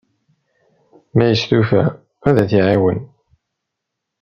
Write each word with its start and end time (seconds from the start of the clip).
Ma 1.15 1.23
yestufa, 1.29 1.83
ad 2.27 2.35
t-iɛawen. 2.49 2.99